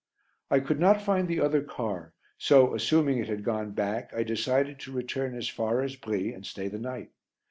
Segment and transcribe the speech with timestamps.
[0.49, 4.79] I could not find the other car, so, assuming it had gone back, I decided
[4.79, 7.11] to return as far as Brie and stay the night.